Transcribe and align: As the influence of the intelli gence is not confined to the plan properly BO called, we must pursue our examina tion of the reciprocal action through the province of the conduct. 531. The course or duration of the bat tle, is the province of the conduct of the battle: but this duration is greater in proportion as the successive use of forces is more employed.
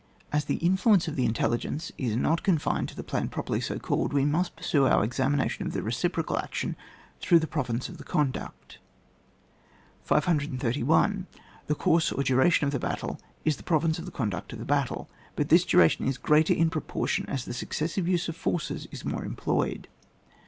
As 0.33 0.45
the 0.45 0.55
influence 0.55 1.07
of 1.07 1.15
the 1.15 1.27
intelli 1.27 1.59
gence 1.59 1.91
is 1.95 2.15
not 2.15 2.41
confined 2.41 2.89
to 2.89 2.95
the 2.95 3.03
plan 3.03 3.29
properly 3.29 3.59
BO 3.61 3.77
called, 3.77 4.13
we 4.13 4.25
must 4.25 4.55
pursue 4.55 4.87
our 4.87 5.05
examina 5.05 5.47
tion 5.47 5.67
of 5.67 5.73
the 5.73 5.83
reciprocal 5.83 6.39
action 6.39 6.75
through 7.19 7.37
the 7.37 7.45
province 7.45 7.87
of 7.87 7.99
the 7.99 8.03
conduct. 8.03 8.79
531. 10.01 11.27
The 11.67 11.75
course 11.75 12.11
or 12.11 12.23
duration 12.23 12.65
of 12.65 12.73
the 12.73 12.79
bat 12.79 12.97
tle, 13.01 13.19
is 13.45 13.57
the 13.57 13.61
province 13.61 13.99
of 13.99 14.05
the 14.05 14.11
conduct 14.11 14.51
of 14.53 14.57
the 14.57 14.65
battle: 14.65 15.07
but 15.35 15.49
this 15.49 15.65
duration 15.65 16.07
is 16.07 16.17
greater 16.17 16.51
in 16.55 16.71
proportion 16.71 17.29
as 17.29 17.45
the 17.45 17.53
successive 17.53 18.07
use 18.07 18.27
of 18.27 18.35
forces 18.35 18.87
is 18.89 19.05
more 19.05 19.23
employed. 19.23 19.87